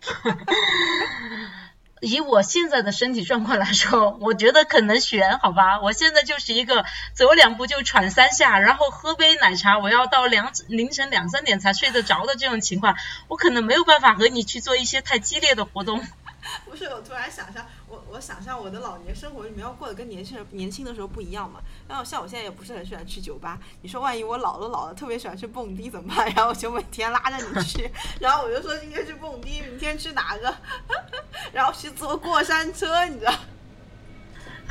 [2.02, 5.80] 以我现在的身体状况来说，我觉得可能悬，好吧？
[5.82, 6.84] 我现在就是一个
[7.14, 12.98] 走两步就喘三下，然后喝杯奶茶，我要到两凌晨两三点才睡得着的这种情况，
[13.28, 16.04] 我可能没有办法和你去做一些太激烈的活动。
[16.66, 17.66] 不是，我突然想象，
[18.12, 21.60] 我想象我的老年生活里面要过得跟年轻人年轻的时候不一样嘛。
[21.88, 26.26] 然后像我现在也不是很喜欢去酒吧，你说万一我老了老了特别喜欢去蹦迪怎么办？
[26.36, 27.90] 然后我就每天拉着你去，
[28.20, 30.54] 然后我就说今天去蹦迪，明天去哪个，
[31.54, 33.34] 然后去坐过山车，你知道。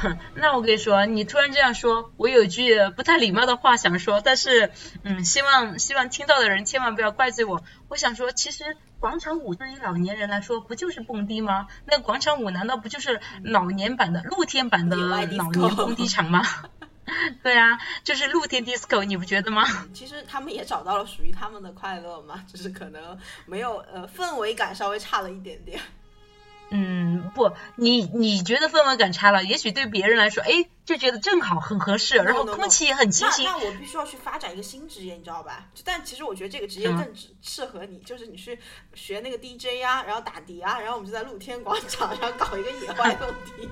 [0.34, 4.72] 那我跟你说，你突然这样说，我有句不太礼貌的话想说，但是，
[5.02, 7.62] 嗯，希望希望听到的人千万不要怪罪我。
[7.88, 11.66] 我想说，其实广场舞对于老年人来说，不就是蹦迪吗？
[11.86, 15.38] 那广场舞难道不就是老年版的露天版的老年
[15.74, 16.42] 蹦迪场吗？
[17.42, 19.64] 对啊，就是露天 disco，你不觉得吗？
[19.92, 25.80] 其实他们也找到了属于他们的快乐嘛，只是可能没有呃氛围感稍微差了一点点。
[26.70, 33.44] 嗯，不，你你觉得氛围感差了，也许对别人来说，哎，就觉得正好很合适，然后空气也很清新。
[33.44, 35.66] 那我必须要去发展一个新职业，你知道吧？
[35.84, 37.12] 但其实我觉得这个职业更
[37.42, 38.58] 适合你，就是你去
[38.94, 43.68] 学那个 DJ 啊，然后打碟啊，然后我们就在露天广场上搞一个野外蹦迪。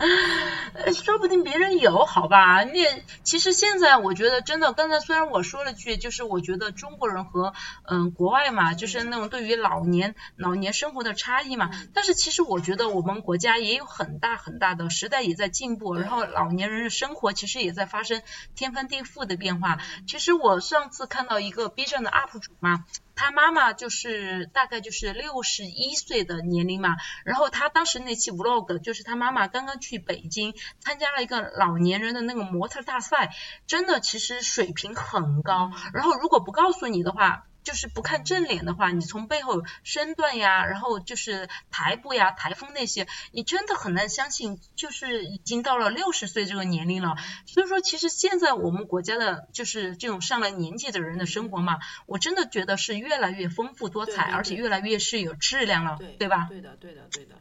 [0.94, 2.64] 说不定别人有，好吧？
[2.64, 7.52] 那其实现在我觉得真的，刚才虽然我说了句，就是我觉得中国人和
[7.84, 11.70] 嗯国外嘛，就是那种对于老年老年生活的差异嘛。
[11.92, 18.22] 但是其实我觉得我们国家也有很大很大的时代也在进步，然后老年人的生活其实也在发生
[18.54, 19.78] 天翻地覆的变化。
[20.06, 22.84] 其实我上次看到一个 B 站的 UP 主嘛。
[23.22, 33.34] 他妈妈就是大概就是六十一岁的年龄嘛，然后他当时那期 vlog 就是他妈妈刚刚去北京参加了一个老年人的那个模特大赛，
[33.66, 37.44] 真的其实水平很高，然后如果不告诉你的话。
[37.62, 47.16] 就是不看正脸的话，你从背后身段呀，然后就是台步呀、台风那些，你真的很难相信，就是已经到了六十岁这个年龄了。
[47.46, 56.46] 所以说，其实现在我们国家的，就是这种上了年纪的人的生活嘛，我真的觉得是越来越丰富多彩，而且越来越是有质量了，对吧？
[56.48, 57.34] 对的，对的，对的。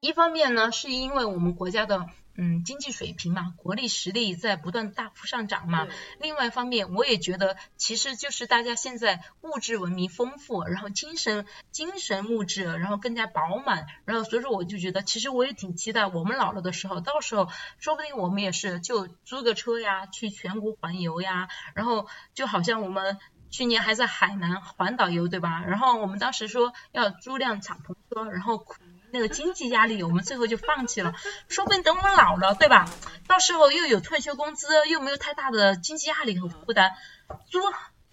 [0.00, 2.08] 一方面呢，是因为我们国家的。
[2.36, 5.88] 嗯，经济水平嘛，国力实力在不断大幅上涨嘛。
[6.20, 23.18] 另外一方面，我也觉得，其实就是大家现在物质文明丰富，然后精神精神物质，然后更加饱满，然后所以说我就觉得，其实我也挺期待我们老了的时候，到时候说不定我们也是就租个车呀，去全国环游呀，然后就好像我们
[23.50, 25.64] 去年还在海南环岛游，对吧？
[25.66, 28.66] 然后我们当时说要租辆敞篷车，然后。
[29.16, 31.14] 那个经济压力，我们最后就放弃了。
[31.48, 32.86] 说不定等我们老了，对吧？
[33.26, 36.92] 到时候又有退休工资，又没有太大的经济压力和负担，
[37.50, 37.60] 租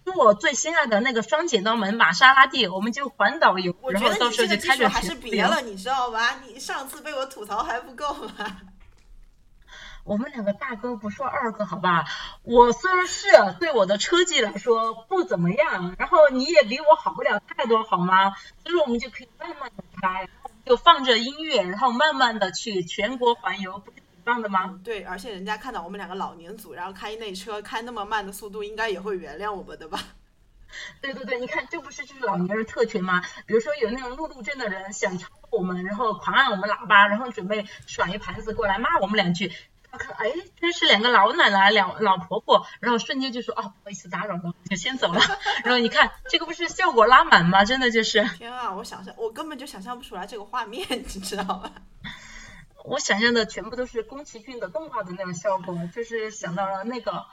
[0.06, 6.40] 租我最心爱的那个双剪刀门玛莎拉蒂，我们就环岛游，然后到时候就开着还是别了，你知道吧？
[6.48, 8.32] 你上次被我吐槽还不够吗？
[10.04, 12.04] 我们两个大哥不说二哥，好吧？
[12.42, 13.28] 我虽然是
[13.62, 18.32] 对我的车技来说不怎么样，然后你也比我好不了太多，好吗？
[18.64, 20.28] 所以说我们就可以慢慢的开。
[20.66, 24.80] 就放着音乐，然后慢慢的去全国环游，不是挺棒的吗？
[24.84, 30.00] 对，而且人家看到我们两个老年组，然后开内车开那么慢的速度，应该也会原谅我们的吧？
[31.02, 33.22] 对对对，你看这不是就是老年人特权吗？
[33.46, 39.52] 比如说有那种路怒症的人想超过我们，然后狂按我们喇叭，然后准备甩一盘子过来骂我们两句。
[39.98, 45.22] 看，哎，真是两个老奶奶、两老婆婆，然后瞬间就说，哦，不好意思打扰了，就先走了。
[45.64, 47.64] 然后你看，这个不是效果拉满吗？
[47.66, 48.24] 真的就是。
[48.38, 51.72] 天啊，我想象，我根本就想象不出来这个画面，你知道吧？
[52.86, 57.26] 我想象的全部都是宫崎骏的动画的那种效果，就是想到了那个，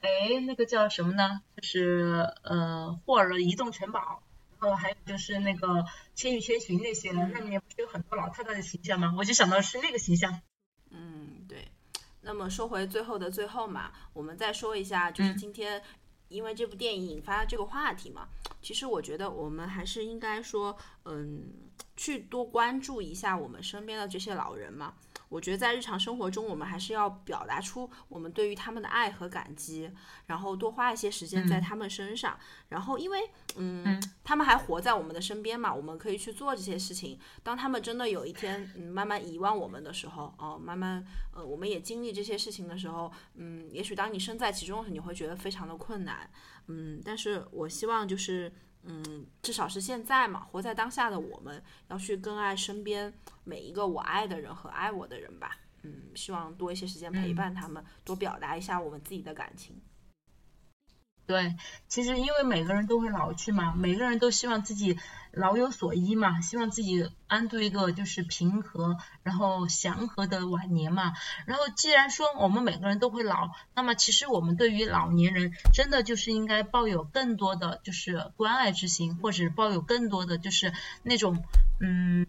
[0.00, 1.42] 哎，那个叫什么呢？
[1.56, 4.22] 就是呃，霍尔的移动城堡，
[4.60, 9.14] 然后还有就是那个千与千寻那些，那里面不是有很多老太太的形象吗？
[9.16, 10.40] 我就想到是那个形象。
[12.26, 15.80] 那么说回最后的最后嘛，我们再说一下，就是今天
[16.28, 18.28] 因为这部电影引发这个话题嘛，
[18.60, 21.44] 其实我觉得我们还是应该说，嗯，
[21.96, 24.94] 去多关注一下我们身边的这些老人嘛。
[25.28, 29.90] 我觉得在日常生活中，我们还是要表达出我们对于他们的爱和感激，
[30.26, 32.38] 然后多花一些时间在他们身上。
[32.68, 37.18] 然后，因为嗯，他们还活在我们的身边嘛，我们可以去做这些事情。
[37.42, 41.04] 当他们真的有一天嗯慢慢遗忘我们的时候，哦，慢慢
[41.34, 46.30] 呃，我们也经历这些事情的时候，嗯，也许当你身在其中时，你会觉得非常的困难，
[46.68, 48.52] 嗯，但是我希望就是。
[48.82, 53.12] 嗯，至少是现在嘛，活在当下的我们要去更爱身边
[53.44, 55.58] 每一个我爱的人和爱我的人吧。
[55.82, 59.80] 嗯，希望多一些时间陪伴他们，多表达一下我们自己的感情。
[61.26, 61.56] 对，
[61.88, 64.96] 其实因为每个人都会老去嘛，每个人都希望自己
[65.32, 71.14] 老有所依嘛，希望自己安度一个就是平和然后祥和的晚年嘛。
[71.44, 80.72] 然后既然说我们每个人都会老，那么其实我们对于老年人真的就是应该抱有更多的就是关爱之心，或者抱有更多的就是
[81.02, 81.42] 那种
[81.80, 82.26] 嗯。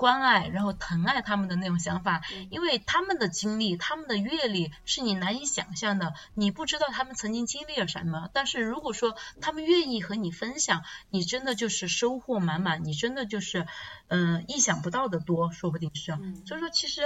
[0.00, 8.30] 关爱，然后疼爱他们的那种想法，因为他们的经历、他们的阅历是你难以想象的，你不知道他们曾经经历了什么。
[8.32, 13.66] 但是如果说他们愿意和你分享，你真的就是收获满满，你真的就是
[14.08, 16.16] 嗯意想不到的多，说不定是。
[16.46, 17.02] 所以说，其实。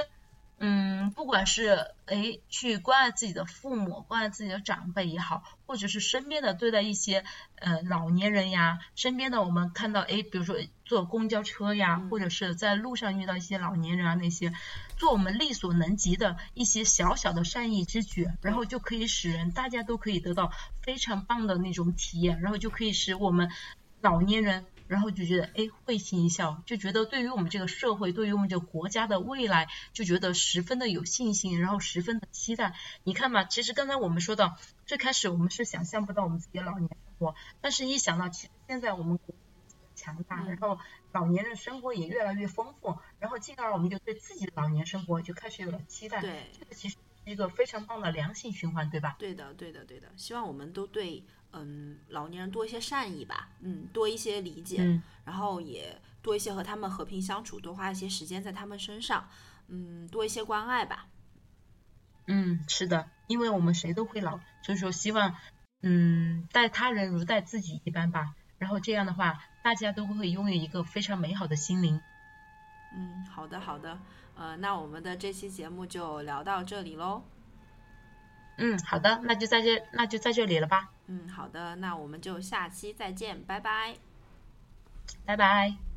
[0.66, 7.22] 嗯，不管是哎去关爱自己的父母，关爱自己的长辈也好，或者是身边的对待一些
[7.56, 10.56] 呃老年人呀，身边的我们看到哎，比如说
[10.86, 14.54] 坐公交车呀，或者是在路上遇到一些老年人啊那些，
[14.96, 20.50] 做我们力所能及的一些小小的善意之举，然后就可以使人大家都可以得到
[20.80, 23.50] 非常棒的那种体验，然后就可以使我们
[24.00, 24.64] 老年人。
[24.86, 32.74] 然后就觉得哎会心一笑，就觉得对于我们这个社会，对于我们这个国家的未来，就觉得十分的有信心，然后十分的期待。
[33.02, 39.34] 你看嘛，其实刚才我们说到最开始，我们是想象不到我们自己的老年生活，但是一想到其实现在我们国
[39.94, 40.78] 强大，然后
[41.12, 46.20] 老年人生活也越来越丰富，然后进而我们就对自己的老年生活就开始有了期待。
[46.20, 49.16] 对，这个其实是一个非常棒的良性循环，对吧？
[49.18, 50.08] 对的，对的，对的。
[50.16, 51.24] 希望我们都对。
[51.54, 59.28] 嗯老年人多一些善意吧嗯多一些理解然后也多一些和他们和平相处多花一些时间在他们身上
[59.68, 61.06] 嗯多一些关爱吧。
[62.26, 65.36] 嗯是的因为我们谁都会老所以说希望
[65.82, 68.34] 嗯待他人如待自己一般吧。
[68.58, 72.00] 然后这样的话大家都会拥有一个非常美好的心灵。
[72.96, 73.98] 嗯好的好的。
[74.36, 77.22] 呃那我们的这期节目就聊到这里喽
[78.56, 80.93] 嗯好的那就在这那就在这里了吧。
[81.06, 83.96] 嗯好的那我们就下期再见拜拜。
[85.24, 85.93] 拜拜。